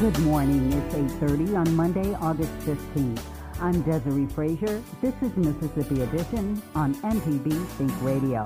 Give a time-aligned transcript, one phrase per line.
[0.00, 0.72] Good morning.
[0.72, 3.20] It's 8:30 on Monday, August 15th.
[3.60, 4.80] I'm Desiree Frazier.
[5.00, 8.44] This is Mississippi Edition on MPB Think Radio.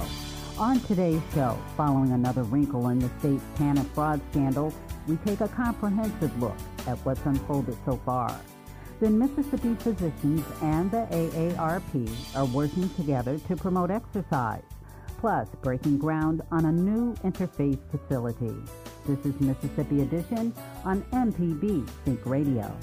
[0.59, 4.73] On today's show, following another wrinkle in the state's TANF fraud scandal,
[5.07, 8.35] we take a comprehensive look at what's unfolded so far.
[8.99, 14.63] Then Mississippi physicians and the AARP are working together to promote exercise,
[15.23, 18.53] plus breaking ground on a new interfaith facility.
[19.07, 20.53] This is Mississippi Edition
[20.85, 22.77] on MPB Think Radio.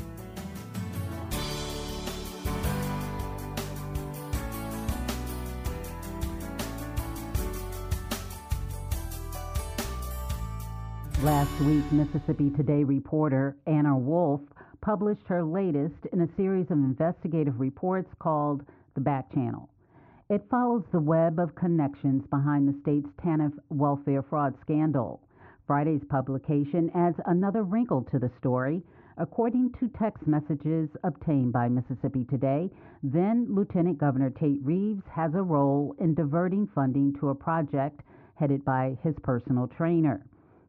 [11.21, 14.39] Last week, Mississippi Today reporter Anna Wolf
[14.79, 18.63] published her latest in a series of investigative reports called
[18.95, 19.67] The Back Channel.
[20.29, 25.21] It follows the web of connections behind the state's TANF welfare fraud scandal.
[25.65, 28.83] Friday's publication adds another wrinkle to the story.
[29.17, 32.69] According to text messages obtained by Mississippi Today,
[33.01, 38.01] then Lieutenant Governor Tate Reeves has a role in diverting funding to a project
[38.35, 40.23] headed by his personal trainer.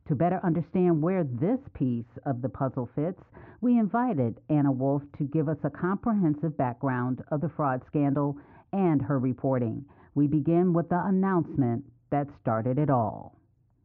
[0.08, 3.22] To better understand where this piece of the puzzle fits,
[3.60, 8.38] we invited Anna Wolf to give us a comprehensive background of the fraud scandal
[8.72, 9.84] and her reporting.
[10.14, 13.36] We begin with the announcement that started it all.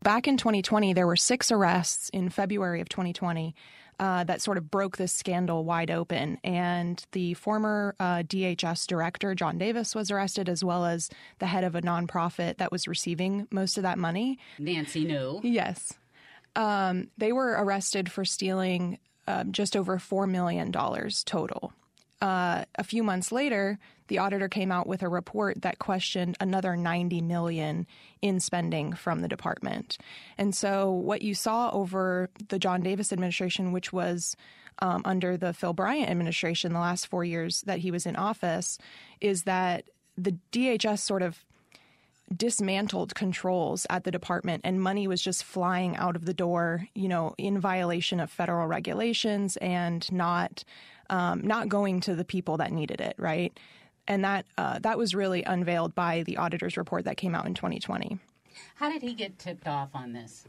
[0.02, 3.56] Back in 2020, there were six arrests in February of 2020
[4.00, 6.38] uh, that sort of broke this scandal wide open.
[6.44, 11.10] And the former uh, DHS director, John Davis, was arrested, as well as
[11.40, 14.38] the head of a nonprofit that was receiving most of that money.
[14.60, 15.40] Nancy New.
[15.44, 15.94] Yes.
[16.56, 21.74] Um, they were arrested for stealing um, just over $4 million total.
[22.22, 23.78] Uh, a few months later,
[24.08, 27.86] the auditor came out with a report that questioned another 90 million
[28.22, 29.98] in spending from the department.
[30.38, 34.36] And so, what you saw over the John Davis administration, which was
[34.80, 38.78] um, under the Phil Bryant administration, the last four years that he was in office,
[39.20, 39.86] is that
[40.18, 41.44] the DHS sort of
[42.36, 47.08] dismantled controls at the department and money was just flying out of the door, you
[47.08, 50.64] know, in violation of federal regulations and not
[51.10, 53.58] um, not going to the people that needed it, right?
[54.08, 57.54] And that uh, that was really unveiled by the auditor's report that came out in
[57.54, 58.20] 2020.
[58.76, 60.46] How did he get tipped off on this?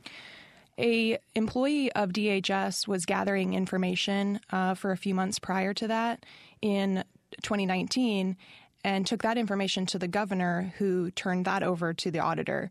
[0.78, 6.26] A employee of DHS was gathering information uh, for a few months prior to that
[6.60, 7.02] in
[7.42, 8.36] 2019
[8.84, 12.70] and took that information to the governor, who turned that over to the auditor.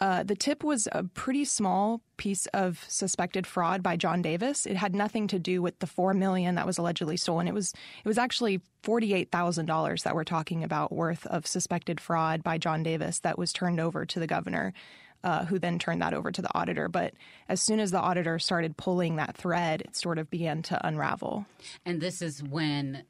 [0.00, 4.64] Uh, the tip was a pretty small piece of suspected fraud by John Davis.
[4.64, 7.46] It had nothing to do with the four million that was allegedly stolen.
[7.46, 7.72] It was
[8.02, 12.42] it was actually forty eight thousand dollars that we're talking about worth of suspected fraud
[12.42, 14.72] by John Davis that was turned over to the governor.
[15.22, 16.88] Uh, who then turned that over to the auditor.
[16.88, 17.12] But
[17.46, 21.44] as soon as the auditor started pulling that thread, it sort of began to unravel.
[21.84, 23.02] And this is when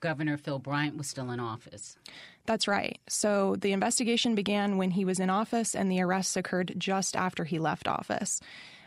[0.00, 1.98] Governor Phil Bryant was still in office.
[2.46, 2.98] That's right.
[3.08, 7.44] So the investigation began when he was in office, and the arrests occurred just after
[7.44, 8.40] he left office.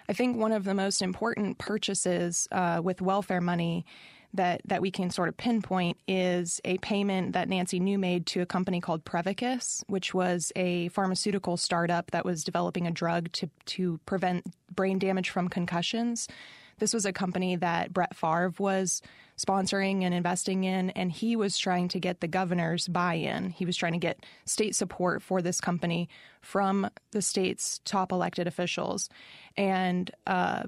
[0.09, 3.85] I think one of the most important purchases uh, with welfare money
[4.33, 8.41] that, that we can sort of pinpoint is a payment that Nancy New made to
[8.41, 13.49] a company called Prevacus, which was a pharmaceutical startup that was developing a drug to,
[13.67, 16.27] to prevent brain damage from concussions.
[16.77, 19.01] This was a company that Brett Favre was
[19.37, 23.49] sponsoring and investing in, and he was trying to get the governor's buy in.
[23.49, 26.09] He was trying to get state support for this company
[26.41, 29.09] from the state's top elected officials.
[29.57, 30.63] And uh,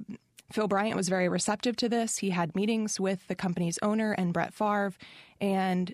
[0.52, 2.18] Phil Bryant was very receptive to this.
[2.18, 4.94] He had meetings with the company's owner and Brett Favre,
[5.40, 5.94] and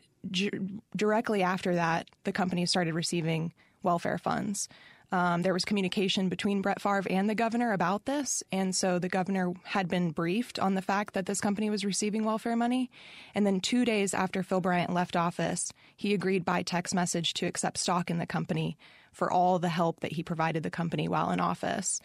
[0.96, 4.70] directly after that, the company started receiving welfare funds.
[5.14, 8.42] Um, there was communication between Brett Favre and the governor about this.
[8.52, 12.26] And so the governor had been briefed on the fact that this company was receiving
[12.26, 12.90] welfare money.
[13.36, 17.46] And then two days after Phil Bryant left office, he agreed by text message to
[17.46, 18.76] accept stock in the company
[19.12, 22.02] for all the help that he provided the company while in office.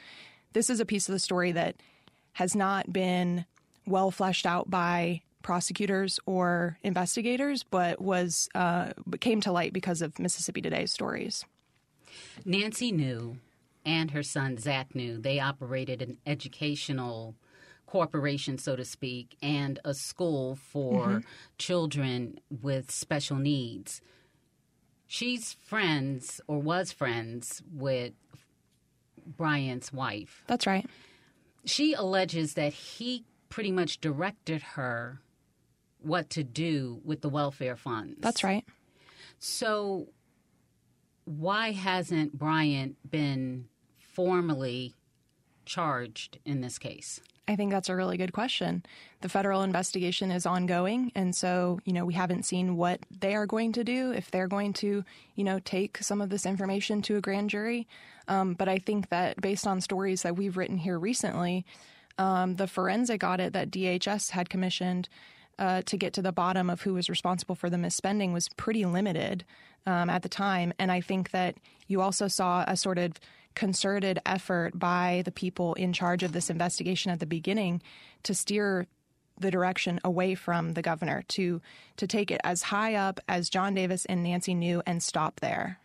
[0.52, 1.76] This is a piece of the story that
[2.34, 3.46] has not been
[3.86, 8.90] well fleshed out by prosecutors or investigators, but was uh,
[9.20, 11.46] came to light because of Mississippi Today's stories.
[12.44, 13.38] Nancy New,
[13.84, 17.34] and her son Zach New, they operated an educational
[17.86, 21.18] corporation, so to speak, and a school for mm-hmm.
[21.56, 24.02] children with special needs.
[25.06, 28.12] She's friends or was friends with
[29.26, 30.44] Bryant's wife.
[30.46, 30.86] That's right.
[31.64, 35.20] She alleges that he pretty much directed her
[36.00, 38.18] what to do with the welfare funds.
[38.20, 38.64] That's right.
[39.38, 40.08] So
[41.28, 43.66] why hasn't Bryant been
[43.98, 44.94] formally
[45.64, 47.20] charged in this case?
[47.46, 48.84] I think that's a really good question.
[49.22, 53.46] The federal investigation is ongoing, and so, you know, we haven't seen what they are
[53.46, 55.02] going to do, if they're going to,
[55.34, 57.88] you know, take some of this information to a grand jury.
[58.28, 61.64] Um, but I think that based on stories that we've written here recently,
[62.18, 65.08] um, the forensic audit that DHS had commissioned
[65.58, 68.84] uh, to get to the bottom of who was responsible for the misspending was pretty
[68.84, 69.44] limited
[69.88, 70.72] um, at the time.
[70.78, 71.56] And I think that
[71.86, 73.14] you also saw a sort of
[73.54, 77.82] concerted effort by the people in charge of this investigation at the beginning
[78.22, 78.86] to steer
[79.40, 81.60] the direction away from the governor to
[81.96, 85.78] to take it as high up as John Davis and Nancy New and stop there.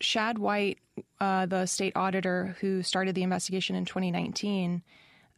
[0.00, 0.78] Shad White,
[1.20, 4.82] uh, the state auditor who started the investigation in 2019,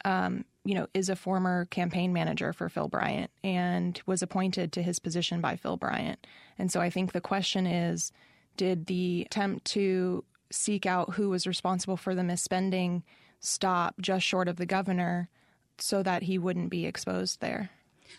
[0.05, 4.83] um, you know, is a former campaign manager for Phil Bryant and was appointed to
[4.83, 6.27] his position by Phil Bryant.
[6.59, 8.13] And so I think the question is
[8.59, 13.03] did the attempt to seek out who was responsible for the misspending
[13.41, 15.31] stop just short of the governor
[15.79, 17.71] so that he wouldn't be exposed there?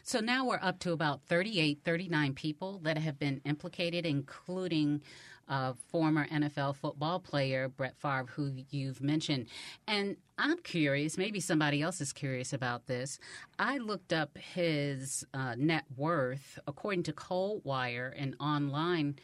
[0.03, 5.01] So now we're up to about 38, 39 people that have been implicated, including
[5.49, 9.47] uh, former NFL football player Brett Favre, who you've mentioned.
[9.87, 13.19] And I'm curious, maybe somebody else is curious about this.
[13.57, 19.15] I looked up his uh, net worth according to Coldwire, an online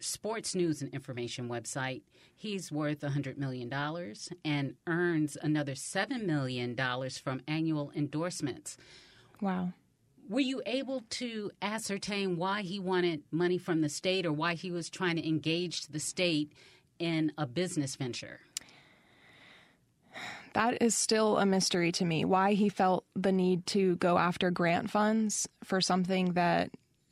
[0.00, 2.02] sports news and information website.
[2.34, 3.72] He's worth $100 million
[4.44, 6.76] and earns another $7 million
[7.22, 8.76] from annual endorsements.
[9.40, 9.72] Wow.
[10.28, 14.70] Were you able to ascertain why he wanted money from the state or why he
[14.70, 16.52] was trying to engage the state
[16.98, 18.40] in a business venture?
[20.52, 22.24] That is still a mystery to me.
[22.26, 26.70] Why he felt the need to go after grant funds for something that,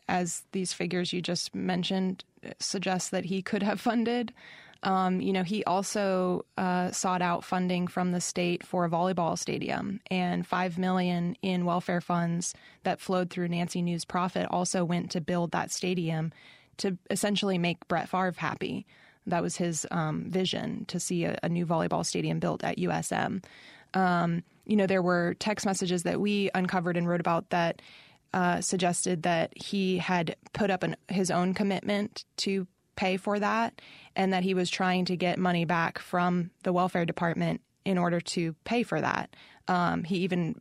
[0.08, 2.22] as these figures you just mentioned,
[2.58, 4.34] suggest that he could have funded.
[4.82, 9.38] Um, you know, he also uh, sought out funding from the state for a volleyball
[9.38, 15.10] stadium, and five million in welfare funds that flowed through Nancy New's profit also went
[15.12, 16.32] to build that stadium
[16.78, 18.86] to essentially make Brett Favre happy.
[19.26, 23.42] That was his um, vision to see a, a, new volleyball stadium built at USM.
[23.94, 27.82] Um, you know, there were text messages that we uncovered and wrote about that
[28.32, 33.80] uh, suggested that he had put up an, his own commitment to pay for that
[34.14, 38.20] and that he was trying to get money back from the welfare department in order
[38.20, 39.34] to pay for that.
[39.68, 40.60] Um, he even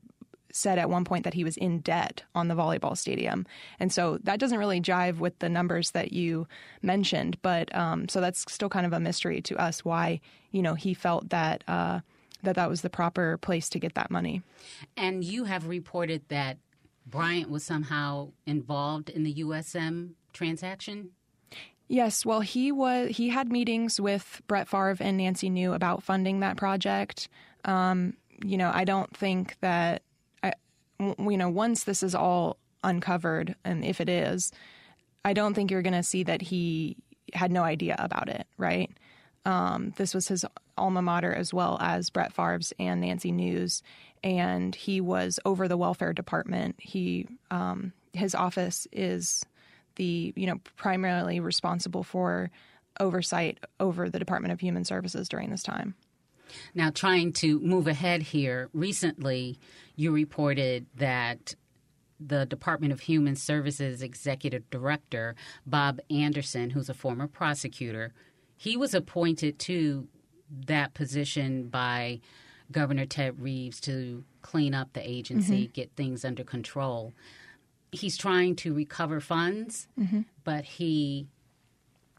[0.51, 3.45] said at one point that he was in debt on the volleyball stadium.
[3.79, 6.47] And so that doesn't really jive with the numbers that you
[6.81, 7.37] mentioned.
[7.41, 10.93] But um, so that's still kind of a mystery to us why, you know, he
[10.93, 11.63] felt that.
[11.67, 12.01] Uh,
[12.43, 14.43] that that was the proper place to get that money.
[14.95, 16.59] And you have reported that
[17.05, 21.11] Bryant was somehow involved in the USM transaction?
[21.87, 26.39] Yes, well, he was he had meetings with Brett Favre and Nancy New about funding
[26.39, 27.29] that project.
[27.63, 30.01] Um, you know, I don't think that
[30.41, 30.53] I,
[30.99, 34.51] you know once this is all uncovered, and if it is,
[35.23, 36.97] I don't think you're going to see that he
[37.33, 38.47] had no idea about it.
[38.57, 38.89] Right?
[39.45, 40.43] Um, this was his
[40.77, 43.83] alma mater as well as Brett Favre's and Nancy New's,
[44.23, 46.77] and he was over the welfare department.
[46.79, 49.45] He um, his office is
[49.95, 52.51] the you know primarily responsible for
[52.99, 55.95] oversight over the Department of Human Services during this time.
[56.73, 59.59] Now, trying to move ahead here, recently
[59.95, 61.55] you reported that
[62.19, 65.35] the Department of Human Services Executive Director,
[65.65, 68.13] Bob Anderson, who's a former prosecutor,
[68.55, 70.07] he was appointed to
[70.49, 72.21] that position by
[72.71, 75.73] Governor Tate Reeves to clean up the agency, mm-hmm.
[75.73, 77.13] get things under control
[77.95, 80.21] he's trying to recover funds, mm-hmm.
[80.43, 81.27] but he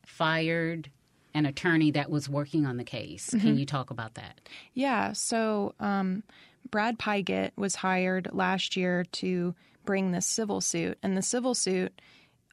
[0.04, 0.90] fired
[1.34, 3.30] an attorney that was working on the case.
[3.30, 3.46] Mm-hmm.
[3.46, 4.40] Can you talk about that?
[4.72, 5.12] Yeah.
[5.12, 6.22] So um,
[6.70, 9.54] Brad Pigott was hired last year to
[9.84, 12.00] bring this civil suit, and the civil suit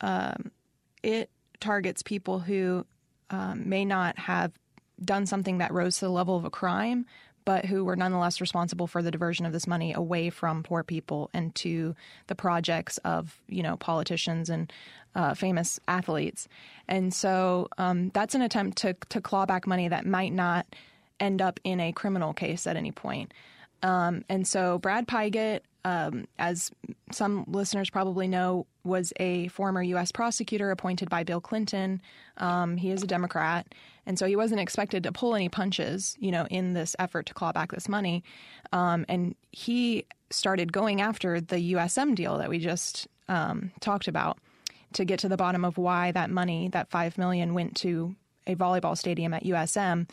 [0.02, 0.52] um,
[1.02, 2.86] it targets people who
[3.30, 4.52] um, may not have
[5.04, 7.06] done something that rose to the level of a crime,
[7.46, 11.30] but who were nonetheless responsible for the diversion of this money away from poor people
[11.34, 11.96] and to
[12.28, 14.72] the projects of you know politicians and
[15.16, 16.48] uh, famous athletes.
[16.88, 20.66] And so um, that's an attempt to to claw back money that might not
[21.20, 23.34] end up in a criminal case at any point.
[23.84, 26.72] Um, and so Brad Pigott, um, as
[27.12, 30.12] some listeners probably know, was a former U.S.
[30.12, 32.02] prosecutor appointed by Bill Clinton.
[32.38, 33.68] Um, he is a Democrat,
[34.06, 37.34] and so he wasn't expected to pull any punches, you know, in this effort to
[37.34, 38.24] claw back this money.
[38.72, 44.40] Um, and he started going after the USM deal that we just um, talked about
[44.94, 48.16] to get to the bottom of why that money, that five million, went to
[48.48, 50.08] a volleyball stadium at USM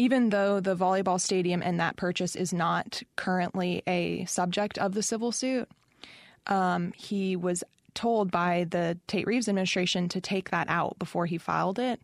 [0.00, 5.02] even though the volleyball stadium and that purchase is not currently a subject of the
[5.02, 5.68] civil suit,
[6.46, 11.36] um, he was told by the Tate Reeves administration to take that out before he
[11.36, 12.00] filed it.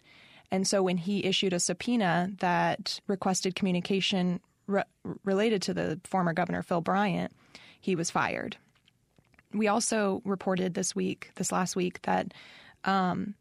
[0.50, 4.84] And so when he issued a subpoena that requested communication re-
[5.24, 7.32] related to the former governor, Phil Bryant,
[7.80, 8.58] he was fired.
[9.54, 12.34] We also reported this week, this last week, that
[12.84, 13.36] um,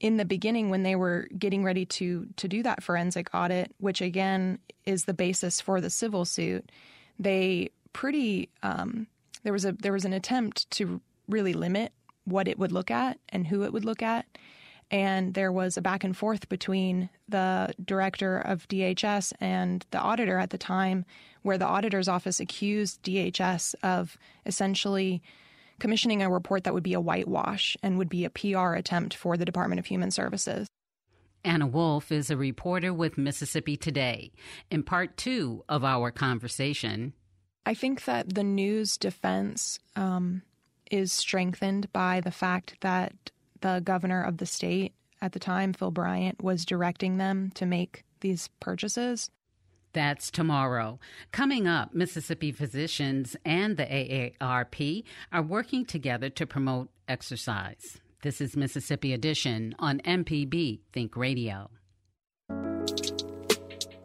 [0.00, 4.00] in the beginning when they were getting ready to to do that forensic audit, which
[4.00, 6.70] again is the basis for the civil suit,
[7.18, 9.06] they pretty um,
[9.42, 11.92] there was a there was an attempt to really limit
[12.24, 14.26] what it would look at and who it would look at.
[14.90, 20.38] And there was a back and forth between the director of DHS and the auditor
[20.38, 21.04] at the time,
[21.42, 25.22] where the auditor's office accused DHS of essentially
[25.78, 29.36] commissioning a report that would be a whitewash and would be a PR attempt for
[29.36, 30.68] the Department of Human Services.
[31.44, 34.32] Anna Wolf is a reporter with Mississippi Today.
[34.70, 37.12] In part two of our conversation,
[37.66, 40.42] I think that the News' defense um,
[40.90, 45.90] is strengthened by the fact that the governor of the state at the time, Phil
[45.90, 49.30] Bryant, was directing them to make these purchases.
[49.94, 50.98] That's tomorrow.
[51.30, 58.00] Coming up, Mississippi physicians and the AARP are working together to promote exercise.
[58.22, 61.70] This is Mississippi Edition on MPB Think Radio.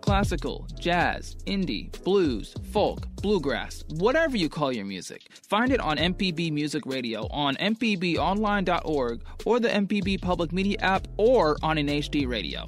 [0.01, 5.23] Classical, jazz, indie, blues, folk, bluegrass, whatever you call your music.
[5.47, 11.57] Find it on MPB Music Radio on MPBOnline.org or the MPB Public Media app or
[11.63, 12.67] on an HD radio.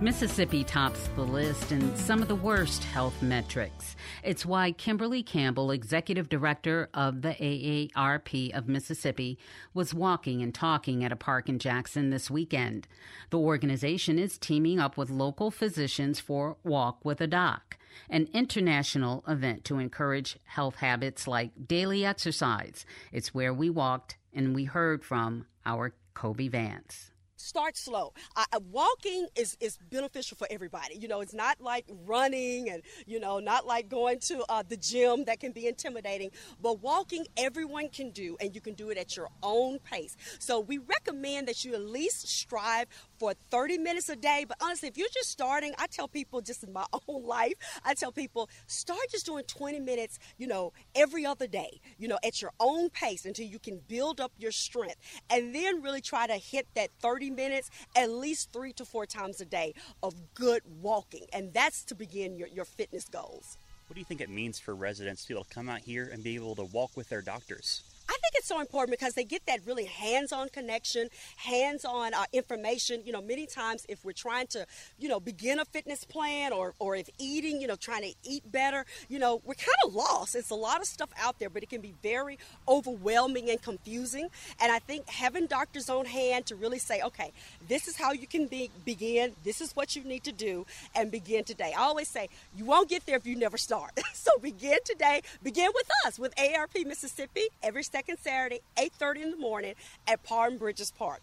[0.00, 3.96] Mississippi tops the list in some of the worst health metrics.
[4.22, 9.38] It's why Kimberly Campbell, executive director of the AARP of Mississippi,
[9.72, 12.88] was walking and talking at a park in Jackson this weekend.
[13.30, 17.76] The organization is teaming up with local physicians for Walk with a Doc,
[18.10, 22.84] an international event to encourage health habits like daily exercise.
[23.12, 27.10] It's where we walked and we heard from our Kobe Vance
[27.44, 28.12] start slow.
[28.36, 30.96] Uh, walking is, is beneficial for everybody.
[30.96, 34.76] You know, it's not like running and, you know, not like going to uh, the
[34.76, 38.98] gym that can be intimidating, but walking everyone can do, and you can do it
[38.98, 40.16] at your own pace.
[40.38, 42.86] So we recommend that you at least strive
[43.18, 44.44] for 30 minutes a day.
[44.46, 47.94] But honestly, if you're just starting, I tell people just in my own life, I
[47.94, 52.40] tell people start just doing 20 minutes, you know, every other day, you know, at
[52.40, 54.96] your own pace until you can build up your strength.
[55.30, 59.40] And then really try to hit that 30 minutes at least three to four times
[59.40, 61.26] a day of good walking.
[61.32, 63.58] And that's to begin your, your fitness goals.
[63.86, 66.08] What do you think it means for residents to be able to come out here
[66.12, 67.82] and be able to walk with their doctors?
[68.08, 73.02] I think it's so important because they get that really hands-on connection, hands-on uh, information.
[73.04, 74.66] You know, many times if we're trying to,
[74.98, 78.50] you know, begin a fitness plan or or if eating, you know, trying to eat
[78.52, 80.34] better, you know, we're kind of lost.
[80.34, 84.28] It's a lot of stuff out there, but it can be very overwhelming and confusing.
[84.60, 87.32] And I think having doctors on hand to really say, okay,
[87.68, 89.32] this is how you can be, begin.
[89.44, 91.72] This is what you need to do, and begin today.
[91.76, 93.98] I always say you won't get there if you never start.
[94.14, 95.22] so begin today.
[95.42, 99.74] Begin with us with ARP Mississippi every second Saturday, 8:30 in the morning
[100.08, 101.20] at Parham Bridges Park.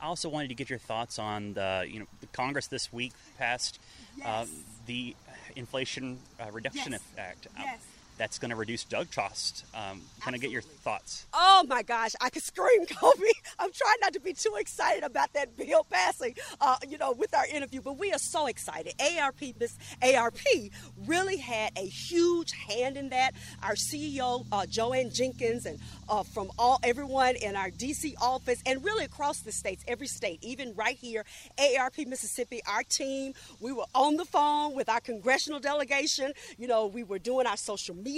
[0.00, 3.12] I also wanted to get your thoughts on the you know the Congress this week
[3.38, 4.26] passed uh, yes.
[4.26, 4.46] uh,
[4.86, 5.14] the
[5.54, 7.02] Inflation uh, Reduction Yes.
[7.16, 7.46] Act.
[7.56, 7.78] Yes.
[8.20, 9.64] That's going to reduce drug costs.
[9.74, 11.24] Um, kind of get your thoughts.
[11.32, 13.22] Oh my gosh, I could scream, Kobe.
[13.58, 17.34] I'm trying not to be too excited about that bill passing, uh, you know, with
[17.34, 18.92] our interview, but we are so excited.
[19.00, 20.38] ARP, Miss ARP
[21.06, 23.32] really had a huge hand in that.
[23.62, 28.62] Our CEO, uh, Jo Ann Jenkins, and uh, from all everyone in our DC office,
[28.66, 31.24] and really across the states, every state, even right here,
[31.58, 36.34] ARP Mississippi, our team, we were on the phone with our congressional delegation.
[36.58, 38.09] You know, we were doing our social media.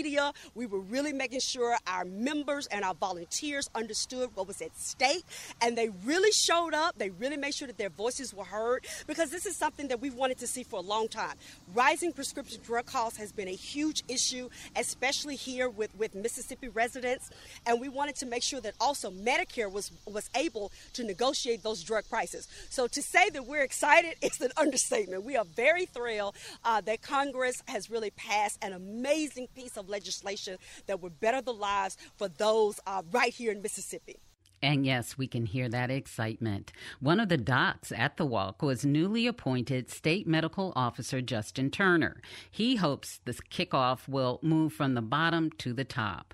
[0.55, 5.25] We were really making sure our members and our volunteers understood what was at stake,
[5.61, 6.99] and they really showed up.
[6.99, 10.11] They really made sure that their voices were heard because this is something that we
[10.11, 11.37] wanted to see for a long time.
[11.75, 17.31] Rising prescription drug costs has been a huge issue, especially here with, with Mississippi residents,
[17.67, 21.83] and we wanted to make sure that also Medicare was was able to negotiate those
[21.83, 22.49] drug prices.
[22.71, 25.25] So to say that we're excited is an understatement.
[25.25, 30.59] We are very thrilled uh, that Congress has really passed an amazing piece of legislation
[30.87, 34.17] that would better the lives for those uh, right here in Mississippi.
[34.63, 36.73] And yes, we can hear that excitement.
[37.01, 42.21] One of the docs at the walk was newly appointed State Medical Officer Justin Turner.
[42.49, 46.33] He hopes this kickoff will move from the bottom to the top.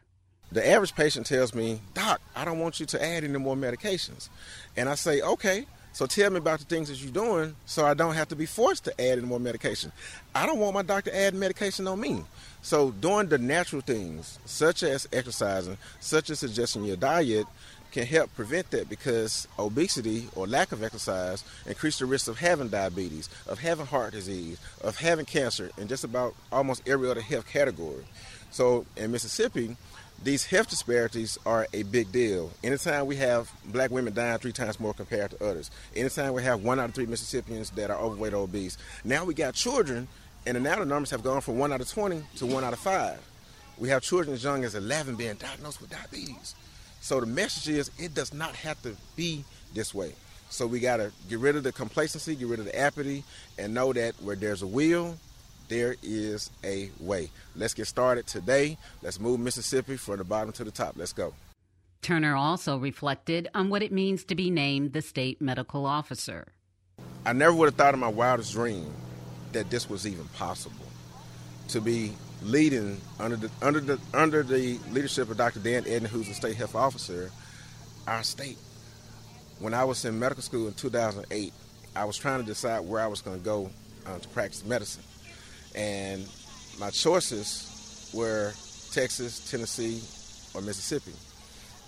[0.53, 4.29] The average patient tells me, Doc, I don't want you to add any more medications.
[4.77, 7.95] And I say, okay, so tell me about the things that you're doing so I
[7.95, 9.91] don't have to be forced to add any more medication.
[10.35, 12.23] I don't want my doctor adding medication on me.
[12.63, 17.47] So doing the natural things, such as exercising, such as adjusting your diet,
[17.91, 22.69] can help prevent that because obesity or lack of exercise increase the risk of having
[22.69, 27.47] diabetes, of having heart disease, of having cancer, and just about almost every other health
[27.47, 28.05] category.
[28.51, 29.77] So in Mississippi,
[30.23, 32.51] these health disparities are a big deal.
[32.65, 36.63] Anytime we have black women dying three times more compared to others, anytime we have
[36.63, 40.09] one out of three Mississippians that are overweight or obese, now we got children,
[40.47, 42.79] and now the numbers have gone from one out of 20 to one out of
[42.81, 43.21] five.
[43.79, 46.57] We have children as young as 11 being diagnosed with diabetes.
[47.01, 50.15] So the message is it does not have to be this way.
[50.51, 53.23] So we got to get rid of the complacency, get rid of the apathy,
[53.57, 55.17] and know that where there's a will,
[55.69, 57.31] there is a way.
[57.55, 58.79] Let's get started today.
[59.03, 60.95] Let's move Mississippi from the bottom to the top.
[60.97, 61.35] Let's go.
[62.03, 66.49] Turner also reflected on what it means to be named the state medical officer.
[67.27, 68.93] I never would have thought in my wildest dream
[69.53, 70.77] that this was even possible.
[71.69, 75.61] To be leading under the under the under the leadership of Dr.
[75.61, 77.31] Dan Edney, who's the state health officer,
[78.07, 78.59] our state.
[79.59, 81.53] When I was in medical school in 2008,
[81.97, 83.71] I was trying to decide where I was going to go
[84.07, 85.03] uh, to practice medicine,
[85.79, 86.27] and
[86.81, 88.53] my choices were
[88.91, 90.03] Texas, Tennessee,
[90.55, 91.13] or Mississippi.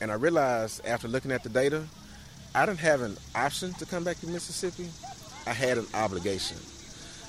[0.01, 1.85] And I realized after looking at the data,
[2.55, 4.89] I didn't have an option to come back to Mississippi.
[5.47, 6.57] I had an obligation.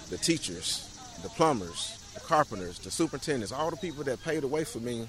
[0.09, 0.87] The teachers,
[1.23, 5.07] the plumbers, the carpenters, the superintendents, all the people that paved the way for me,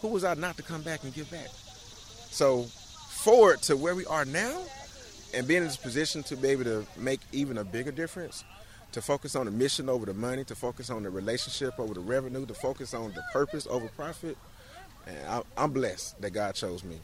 [0.00, 1.48] who was I not to come back and give back?
[2.30, 2.62] So,
[3.08, 4.58] forward to where we are now
[5.34, 8.44] and being in this position to be able to make even a bigger difference,
[8.92, 12.00] to focus on the mission over the money, to focus on the relationship over the
[12.00, 14.36] revenue, to focus on the purpose over profit,
[15.06, 17.00] and I- I'm blessed that God chose me.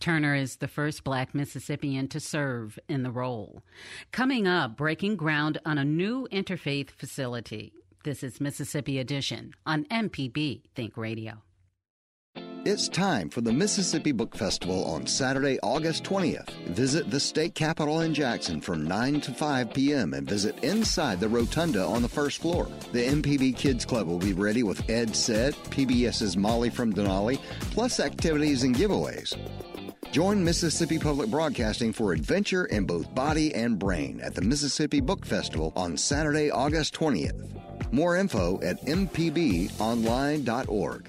[0.00, 3.62] Turner is the first black Mississippian to serve in the role.
[4.12, 7.72] Coming up, breaking ground on a new interfaith facility.
[8.04, 11.42] This is Mississippi Edition on MPB Think Radio.
[12.64, 16.50] It's time for the Mississippi Book Festival on Saturday, August 20th.
[16.66, 20.12] Visit the state capitol in Jackson from 9 to 5 p.m.
[20.12, 22.66] and visit inside the rotunda on the first floor.
[22.92, 27.38] The MPB Kids Club will be ready with Ed Set, PBS's Molly from Denali,
[27.70, 29.38] plus activities and giveaways.
[30.10, 35.24] Join Mississippi Public Broadcasting for adventure in both body and brain at the Mississippi Book
[35.24, 37.92] Festival on Saturday, August 20th.
[37.92, 41.08] More info at mpbonline.org.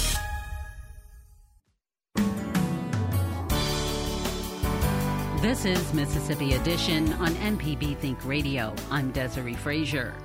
[5.51, 8.73] This is Mississippi Edition on MPB Think Radio.
[8.89, 10.15] I'm Desiree Frazier.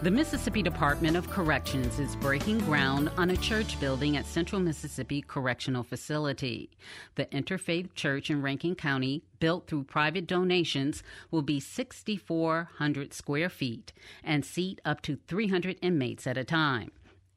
[0.00, 5.20] The Mississippi Department of Corrections is breaking ground on a church building at Central Mississippi
[5.20, 6.70] Correctional Facility.
[7.16, 13.92] The Interfaith Church in Rankin County, built through private donations, will be 6,400 square feet
[14.24, 16.90] and seat up to 300 inmates at a time.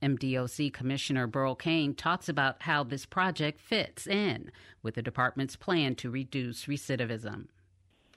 [0.04, 5.96] MDOC Commissioner Burl Cain talks about how this project fits in with the department's plan
[5.96, 7.48] to reduce recidivism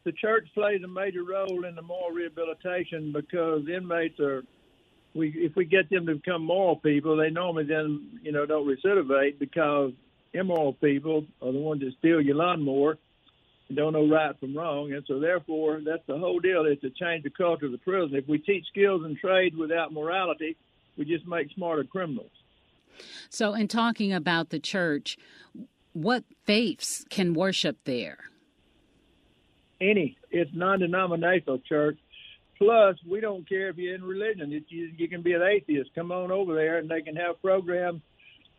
[0.07, 4.45] the church plays a major role in the moral rehabilitation because inmates are
[5.15, 8.67] we if we get them to become moral people, they normally then you know don't
[8.67, 9.93] recidivate because
[10.33, 12.99] immoral people are the ones that steal your lawnmower
[13.69, 16.91] and don't know right from wrong, and so therefore that's the whole deal is to
[16.91, 18.15] change the culture of the prison.
[18.15, 20.57] If we teach skills and trades without morality,
[20.97, 22.31] we just make smarter criminals.
[23.29, 25.19] So, in talking about the church,
[25.93, 28.19] what faiths can worship there?
[29.81, 30.17] any.
[30.31, 31.99] It's non-denominational church.
[32.59, 34.53] Plus, we don't care if you're in religion.
[34.53, 35.91] It, you, you can be an atheist.
[35.95, 38.01] Come on over there, and they can have programs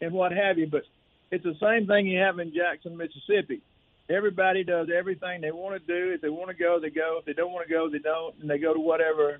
[0.01, 0.67] and what have you.
[0.67, 0.83] But
[1.31, 3.61] it's the same thing you have in Jackson, Mississippi.
[4.09, 6.13] Everybody does everything they want to do.
[6.13, 7.17] If they want to go, they go.
[7.19, 9.39] If they don't want to go, they don't, and they go to whatever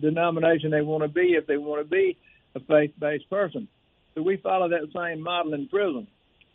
[0.00, 1.34] denomination they want to be.
[1.34, 2.16] If they want to be
[2.54, 3.68] a faith-based person,
[4.14, 6.06] so we follow that same model in prison.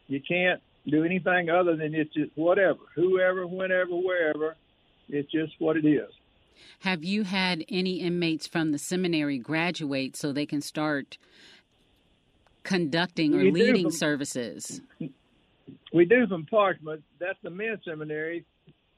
[0.07, 4.55] You can't do anything other than it's just whatever, whoever, whenever, wherever.
[5.09, 6.09] It's just what it is.
[6.79, 11.17] Have you had any inmates from the seminary graduate so they can start
[12.63, 14.81] conducting or we leading from, services?
[15.93, 17.01] We do from Parchman.
[17.19, 18.45] That's the men's seminary.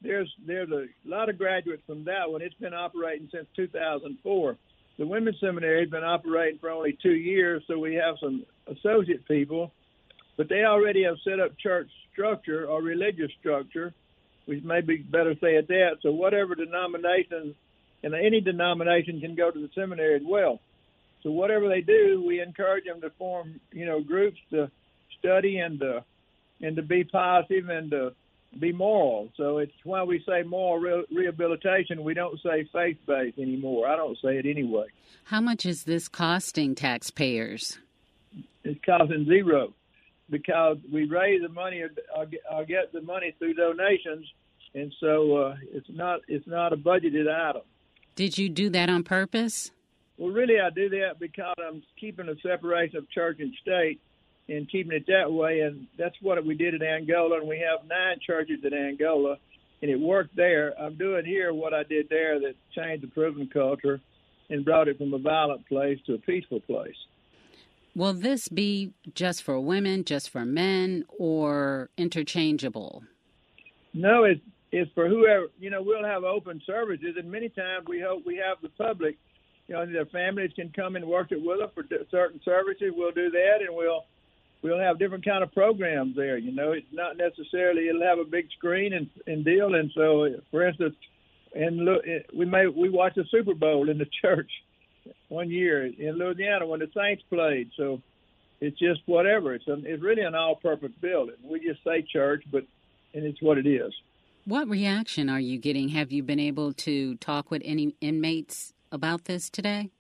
[0.02, 2.42] There's there's a lot of graduates from that one.
[2.42, 4.58] It's been operating since 2004.
[4.98, 9.28] The women's seminary has been operating for only two years, so we have some associate
[9.28, 9.72] people
[10.38, 13.94] but they already have set up church structure or religious structure,
[14.46, 15.98] which may be better say it that.
[16.02, 17.56] So whatever denomination,
[18.04, 20.62] and any denomination can go to the seminary as well.
[21.24, 24.70] So whatever they do, we encourage them to form, you know, groups to
[25.20, 26.06] study and to,
[26.62, 28.14] and to be positive and to
[28.60, 29.30] be moral.
[29.38, 32.04] So it's why we say moral re- rehabilitation.
[32.04, 33.88] We don't say faith based anymore.
[33.88, 34.88] I don't say it anyway.
[35.26, 37.80] How much is this costing taxpayers?
[38.64, 39.74] It's costing zero
[40.30, 44.26] because we raise the money or, get the money through donations,
[44.74, 47.62] and so uh, it's not it's not a budgeted item.
[48.16, 49.72] Did you do that on purpose?
[50.18, 54.02] Well, really, I do that because I'm keeping a separation of church and state
[54.50, 57.88] and keeping it that way, and that's what we did in Angola, and we have
[57.88, 59.38] nine churches in Angola,
[59.82, 60.74] and it worked there.
[60.80, 64.00] I'm doing here what I did there that changed the prison culture
[64.50, 66.96] and brought it from a violent place to a peaceful place.
[67.96, 73.04] Will this be just for women, just for men, or interchangeable?
[73.94, 75.48] No, it's it's for whoever.
[75.60, 79.18] You know, we'll have open services, and many times we hope we have the public.
[79.68, 82.94] You know, their families can come and work it with us for certain services.
[82.96, 83.87] We'll do that, and we'll
[84.88, 86.38] have different kind of programs there.
[86.38, 89.76] You know, it's not necessarily it'll have a big screen and, and deal.
[89.76, 90.96] And so, for instance,
[91.54, 92.04] and look,
[92.36, 94.52] we may we watch the Super Bowl in the church
[95.30, 97.70] one year in Louisiana when the Saints played.
[97.78, 98.02] So
[98.60, 99.54] it's just whatever.
[99.54, 101.36] It's a, it's really an all-purpose building.
[101.44, 102.64] We just say church, but
[103.14, 103.94] and it's what it is.
[104.46, 105.90] What reaction are you getting?
[105.90, 109.92] Have you been able to talk with any inmates about this today?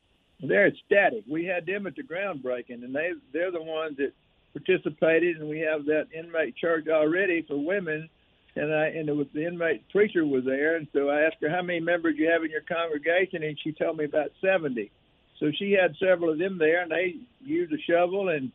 [0.41, 1.23] They're ecstatic.
[1.27, 4.13] We had them at the groundbreaking, and they they're the ones that
[4.59, 8.09] participated, and we have that inmate church already for women.
[8.55, 11.49] And I and it was the inmate preacher was there, and so I asked her
[11.49, 14.91] how many members you have in your congregation, and she told me about seventy.
[15.39, 18.51] So she had several of them there, and they used a shovel and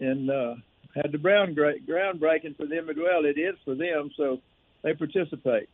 [0.00, 0.54] and uh,
[0.94, 3.24] had the ground groundbreaking for them as well.
[3.24, 4.40] It is for them, so
[4.82, 5.68] they participate.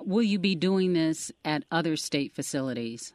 [0.00, 3.14] Will you be doing this at other state facilities?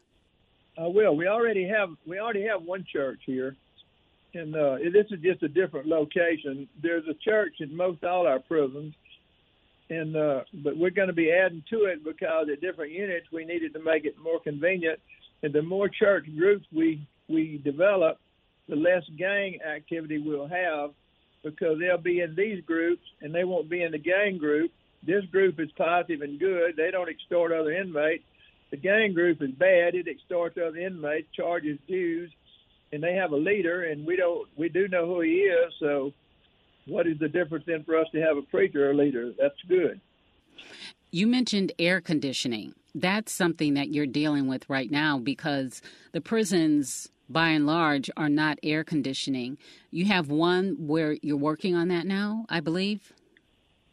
[0.77, 1.15] I will.
[1.15, 3.55] We already have we already have one church here,
[4.33, 6.67] and uh, this is just a different location.
[6.81, 8.93] There's a church in most all our prisons,
[9.89, 13.45] and uh, but we're going to be adding to it because at different units we
[13.45, 14.99] needed to make it more convenient
[15.43, 18.19] and the more church groups we we develop,
[18.69, 20.91] the less gang activity we'll have
[21.43, 24.71] because they'll be in these groups and they won't be in the gang group.
[25.05, 26.75] This group is positive and good.
[26.75, 28.23] They don't extort other inmates.
[28.71, 29.95] The gang group is bad.
[29.95, 32.31] It extorts other inmates, charges dues,
[32.91, 33.83] and they have a leader.
[33.83, 34.47] And we don't.
[34.57, 35.73] We do know who he is.
[35.79, 36.11] So,
[36.85, 39.31] what is the difference then for us to have a preacher or a leader?
[39.39, 39.99] That's good.
[41.11, 45.81] You mentioned air conditioning that's something that you're dealing with right now because
[46.13, 49.57] the prisons by and large are not air conditioning.
[49.91, 53.13] You have one where you're working on that now, I believe.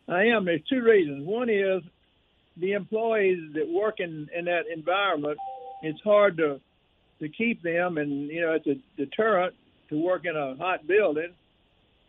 [0.09, 0.45] I am.
[0.45, 1.27] There's two reasons.
[1.27, 1.83] One is
[2.57, 5.39] the employees that work in, in that environment.
[5.83, 6.61] It's hard to
[7.21, 9.55] to keep them, and you know it's a deterrent
[9.91, 11.33] to work in a hot building.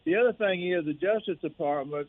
[0.06, 2.08] The other thing is the Justice Department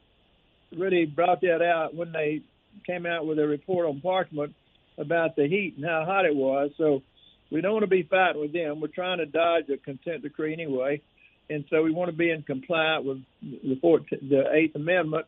[0.76, 2.42] really brought that out when they
[2.86, 4.52] came out with a report on Parchman
[4.98, 6.70] about the heat and how hot it was.
[6.76, 7.02] So
[7.50, 8.80] we don't want to be fighting with them.
[8.80, 11.00] We're trying to dodge a consent decree anyway,
[11.48, 15.26] and so we want to be in compliance with the, 14, the Eighth Amendment.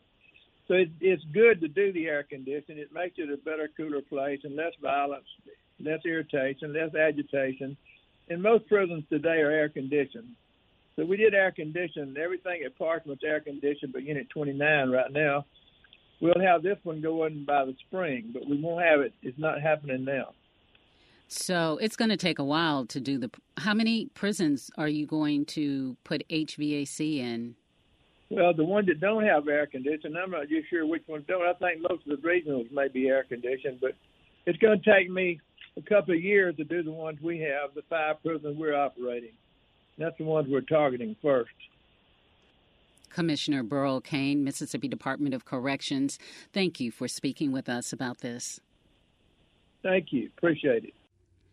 [0.66, 2.78] So it, it's good to do the air conditioning.
[2.78, 5.24] It makes it a better, cooler place and less violence,
[5.80, 7.76] less irritation, less agitation.
[8.28, 10.28] And most prisons today are air conditioned.
[10.96, 12.16] So we did air condition.
[12.22, 15.44] Everything at Parchman's air conditioned, but Unit 29 right now.
[16.20, 19.14] We'll have this one going by the spring, but we won't have it.
[19.22, 20.34] It's not happening now.
[21.28, 23.30] So it's going to take a while to do the.
[23.58, 27.54] How many prisons are you going to put HVAC in?
[28.30, 31.46] Well, the ones that don't have air conditioning, I'm not just sure which ones don't.
[31.46, 33.92] I think most of the regionals may be air conditioned, but
[34.46, 35.40] it's going to take me
[35.78, 39.32] a couple of years to do the ones we have, the five prisons we're operating.
[39.96, 41.50] That's the ones we're targeting first.
[43.10, 46.18] Commissioner Burl Cain, Mississippi Department of Corrections,
[46.52, 48.60] thank you for speaking with us about this.
[49.82, 50.30] Thank you.
[50.36, 50.94] Appreciate it.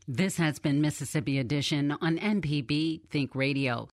[0.08, 3.88] This has been Mississippi Edition on MPB Think Radio.